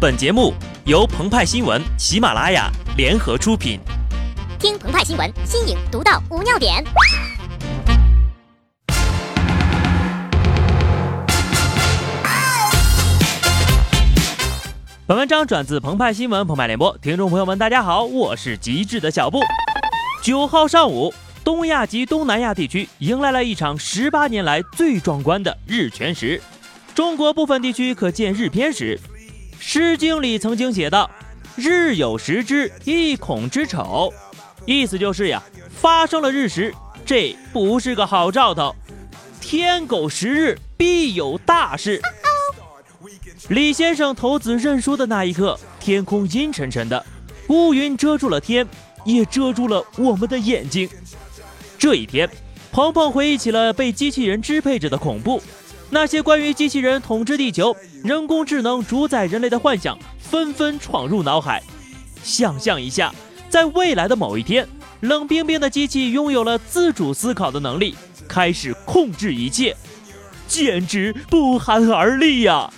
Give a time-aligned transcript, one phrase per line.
[0.00, 0.54] 本节目
[0.86, 3.78] 由澎湃新闻、喜马拉雅联合出品。
[4.58, 6.82] 听澎湃新闻，新颖独到，无尿点。
[15.06, 19.42] 本文章转自澎湃新闻澎湃联播，听众朋友们，大家好，我是极致的小布。
[20.22, 21.12] 九号上午，
[21.44, 26.40] 东亚及东南亚地区迎来了一场十八年来最壮观的日全食。
[26.94, 28.98] 中国部分地区可见日偏食。
[29.62, 31.08] 《诗经》里曾经写道
[31.54, 34.12] ：“日有食之，一孔之丑。”
[34.64, 38.74] 意思就是呀，发生了日食，这不是个好兆头。
[39.38, 42.00] 天狗食日，必有大事。
[43.50, 47.04] 李先生投子认输的那一刻，天空阴沉沉的，
[47.48, 48.66] 乌云遮住了天，
[49.04, 50.88] 也遮住了我们的眼睛。
[51.78, 52.28] 这一天，
[52.72, 55.42] 鹏鹏回忆起了被机器人支配着的恐怖。
[55.90, 61.62] 那些关于机器人统治地球、人工智能主宰人类的幻想纷纷闯入脑海。
[62.22, 63.12] 想象一下，
[63.48, 64.68] 在未来的某一天，
[65.00, 67.96] 冷冰冰的机器拥有了自主思考的能力，
[68.28, 69.76] 开始控制一切，
[70.46, 72.70] 简直不寒而栗呀！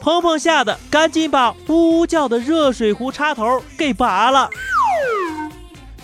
[0.00, 4.50] 鹏鹏吓得赶紧把呜呜叫的热水壶插头给拔了。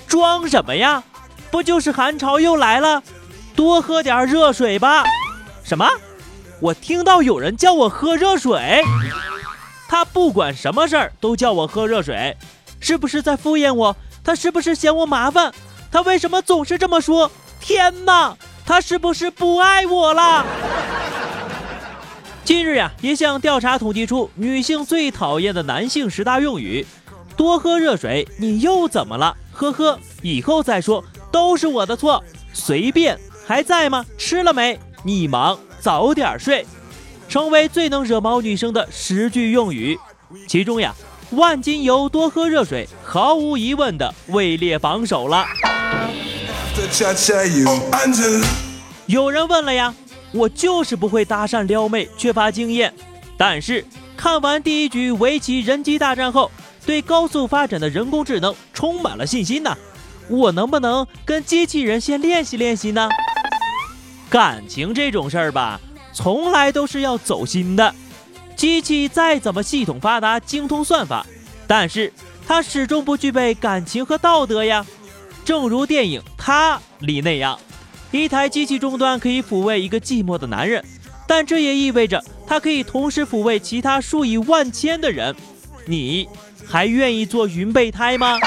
[0.07, 1.05] 装什么呀？
[1.51, 3.03] 不就是寒潮又来了？
[3.55, 5.05] 多喝点热水吧。
[5.63, 5.87] 什么？
[6.61, 8.83] 我听到有人叫我喝热水，
[9.89, 12.37] 他不管什么事儿都叫我喝热水，
[12.81, 13.97] 是不是在敷衍我？
[14.23, 15.53] 他是不是嫌我麻烦？
[15.91, 17.31] 他为什么总是这么说？
[17.61, 18.37] 天哪，
[18.67, 20.45] 他是不是不爱我了？
[22.45, 26.87] 近日呀，一项调查统计出女性最讨厌的男性十大用语，
[27.39, 29.35] 多喝热水，你又怎么了？
[29.53, 31.03] 呵呵，以后再说，
[31.33, 34.05] 都是我的错，随便，还在吗？
[34.19, 34.79] 吃了没？
[35.03, 35.59] 你忙。
[35.81, 36.67] 早点睡，
[37.29, 39.99] 成为最能惹毛女生的十句用语。
[40.47, 40.95] 其中呀，
[41.31, 45.47] 万金油多喝热水，毫无疑问的位列榜首了。
[49.07, 49.95] 有人问了呀，
[50.33, 52.93] 我就是不会搭讪撩妹，缺乏经验。
[53.37, 53.85] 但是
[54.17, 56.51] 看完第一局围棋人机大战后，
[56.85, 59.77] 对高速发展的人工智能充满了信心呐。
[60.29, 63.09] 我能不能跟机器人先练习练习呢？
[64.31, 65.81] 感情这种事儿吧，
[66.13, 67.93] 从来都是要走心的。
[68.55, 71.27] 机器再怎么系统发达、精通算法，
[71.67, 72.13] 但是
[72.47, 74.87] 它始终不具备感情和道德呀。
[75.45, 77.59] 正如电影《他》里那样，
[78.13, 80.85] 一台机器终端可以抚慰一个寂寞的男人，
[81.27, 85.35] 但这也意味着它可以同时抚慰其他数以万千的人。
[85.87, 86.29] 你
[86.69, 88.39] 还愿意做云备胎吗？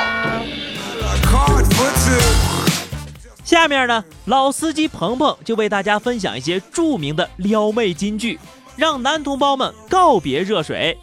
[3.43, 8.39] 下面呢，老司机鹏鹏就为大家分享一些著名的撩妹金句，
[8.77, 10.97] 让男同胞们告别热水。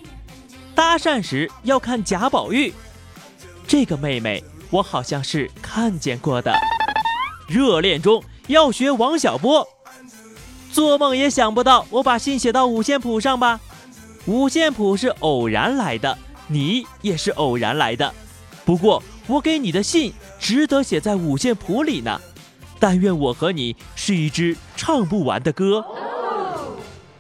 [0.75, 2.73] 搭讪时要看贾宝玉，
[3.67, 6.53] 这个妹妹我好像是看见过的。
[7.47, 9.69] 热恋中要学王小波，
[10.73, 13.61] 做梦也想不到我把信写到五线谱上吧？
[14.25, 18.15] 五线谱是偶然来的，你也是偶然来的。
[18.65, 22.19] 不过我给你的信值得写在五线谱里呢。
[22.81, 25.85] 但愿我和你是一支唱不完的歌。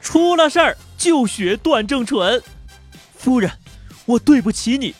[0.00, 2.42] 出了事儿就学段正淳，
[3.14, 3.52] 夫人，
[4.06, 4.94] 我对不起你。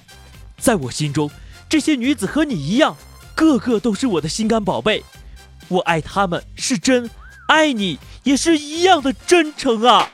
[0.58, 1.30] 在我心中，
[1.68, 2.94] 这些女子和你一样，
[3.34, 5.02] 个个都是我的心肝宝贝。
[5.68, 7.08] 我爱她们是真，
[7.48, 10.10] 爱你也是一样的真诚啊！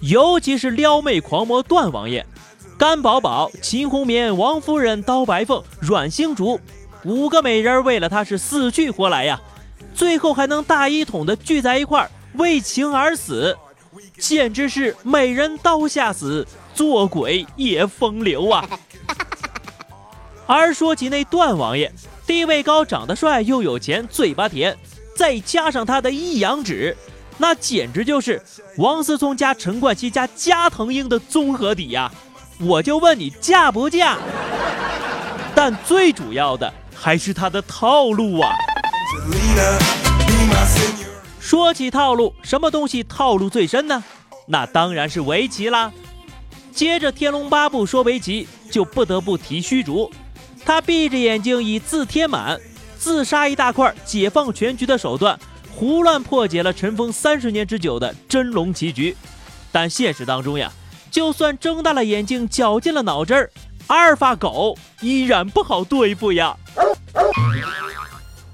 [0.00, 2.24] 尤其是撩妹狂魔段王爷，
[2.78, 6.60] 甘宝宝、秦红棉、王夫人、刀白凤、阮星竹。
[7.04, 9.40] 五个美人为了他是死去活来呀，
[9.94, 13.56] 最后还能大一统的聚在一块儿为情而死，
[14.18, 18.68] 简直是美人刀下死，做鬼也风流啊！
[20.46, 21.90] 而说起那段王爷，
[22.26, 24.76] 地位高，长得帅，又有钱，嘴巴甜，
[25.16, 26.96] 再加上他的一阳指，
[27.38, 28.42] 那简直就是
[28.76, 32.12] 王思聪加陈冠希加加藤鹰的综合体呀！
[32.60, 34.18] 我就问你嫁不嫁？
[35.54, 36.72] 但最主要的。
[37.02, 38.54] 还是他的套路啊！
[41.40, 44.04] 说起套路，什么东西套路最深呢？
[44.44, 45.90] 那当然是围棋啦。
[46.70, 50.12] 接着《天龙八部》说围棋，就不得不提虚竹。
[50.62, 52.60] 他闭着眼睛以自贴满、
[52.98, 55.38] 自杀一大块、解放全局的手段，
[55.74, 59.16] 胡乱破解了尘封三十年之久的真龙棋局。
[59.72, 60.70] 但现实当中呀，
[61.10, 63.50] 就算睁大了眼睛，绞尽了脑汁儿。
[63.86, 66.54] 阿尔法狗依然不好对付呀。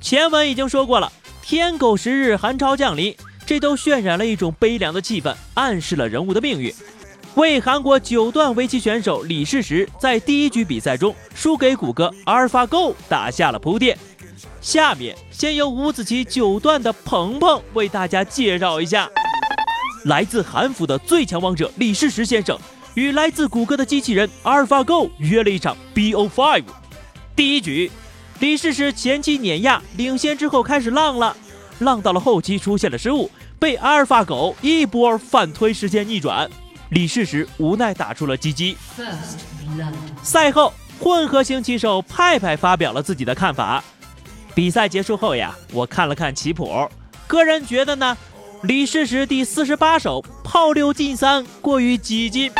[0.01, 1.13] 前文已经说过了，
[1.43, 6.73] 天狗食日，寒潮降临，这都渲染了一种悲凉的气氛，暗示了人物的命运。
[7.35, 13.99] 为韩国九段围棋选手李世石在第一局比赛中输给谷歌阿尔法 Go 打下了铺垫。
[14.61, 19.11] 下面先由五子棋九段的鹏鹏为大家介绍一下，
[20.05, 22.59] 来自韩服的最强王者李世石先生
[22.95, 26.65] 与来自谷歌的机器人阿尔法 Go 约了一场 BO5。
[27.35, 27.91] 第一局，
[28.39, 31.37] 李世石前期碾压领先之后开始浪了，
[31.79, 36.49] 浪到了后期出现了失误，被阿尔法狗一波反推时间逆转。
[36.91, 38.77] 李世石无奈打出了 GG。
[40.23, 43.83] 赛后，混合型棋手派派发表了自己的看法。
[44.55, 46.89] 比赛结束后呀，我看了看棋谱，
[47.27, 48.17] 个人觉得呢，
[48.63, 52.53] 李世石第四十八手炮六进三过于激进，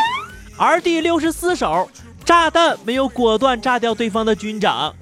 [0.59, 1.89] 而第六十四手
[2.25, 4.95] 炸弹没有果断炸掉对方的军长，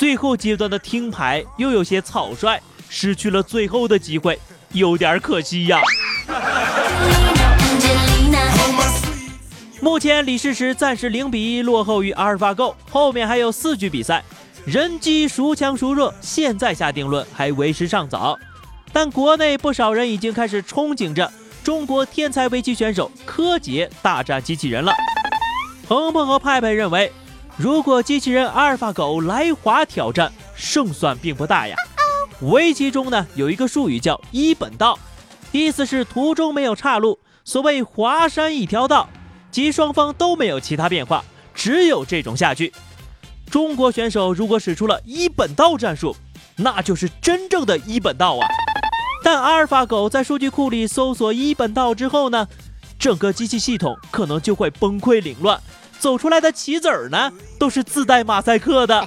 [0.00, 2.58] 最后阶段的听牌又有些草率，
[2.88, 4.40] 失去了最后的机会，
[4.72, 5.78] 有点可惜呀。
[9.82, 14.24] 目前李世石暂时零比一落后于阿尔法狗，后面还有四局比赛，
[14.64, 18.38] 人机孰强孰弱，现在下定论还为时尚早。
[18.94, 21.30] 但国内不少人已经开始憧憬着
[21.62, 24.94] 中国天才围棋选手柯洁大战机器人了。
[25.86, 27.12] 鹏鹏和派派认为，
[27.62, 31.76] 如果机器人阿尔法狗来华挑战，胜算并不大呀。
[32.40, 34.98] 围棋中呢有一个术语叫一本道，
[35.52, 39.06] 意思是途中没有岔路，所谓华山一条道。
[39.50, 41.22] 即双方都没有其他变化，
[41.52, 42.72] 只有这种下去。
[43.50, 46.16] 中国选手如果使出了一本道战术，
[46.56, 48.48] 那就是真正的一本道啊！
[49.22, 52.48] 但阿尔法狗在数据库里搜索一本道之后呢，
[52.98, 55.60] 整个机器系统可能就会崩溃凌乱，
[56.00, 59.06] 走出来的棋子儿呢都是自带马赛克的。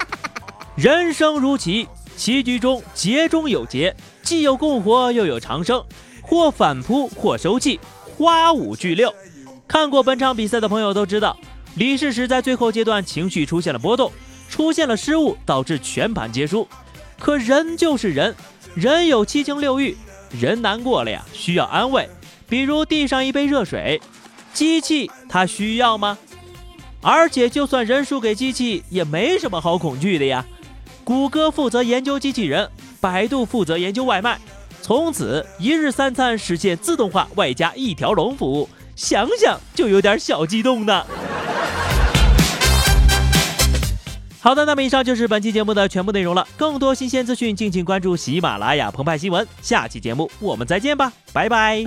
[0.76, 1.86] 人生如棋，
[2.16, 5.84] 棋局中劫中有劫，既有共活又有长生，
[6.22, 7.78] 或反扑或收气，
[8.16, 9.12] 花五聚六。
[9.66, 11.36] 看过本场比赛的朋友都知道，
[11.74, 14.10] 李世石在最后阶段情绪出现了波动，
[14.48, 16.66] 出现了失误，导致全盘皆输。
[17.18, 18.34] 可人就是人，
[18.74, 19.96] 人有七情六欲，
[20.30, 22.08] 人难过了呀，需要安慰，
[22.48, 24.00] 比如递上一杯热水。
[24.52, 26.18] 机器它需要吗？
[27.02, 30.44] 而且就算人输给机器，也没什么好恐惧的呀。
[31.02, 32.70] 谷歌负责研究机器人，
[33.00, 34.38] 百度负责研究外卖，
[34.82, 38.68] 从此一日三餐实现自动化，外加一条龙服务。
[38.94, 41.06] 想想就有点小激动呢。
[44.42, 46.46] 好的，那么以上就是本期节目的全部内容了。
[46.56, 49.46] 更多新鲜资讯，敬请关注喜马拉雅澎湃新闻。
[49.62, 51.84] 下期节目我们再见吧，拜拜。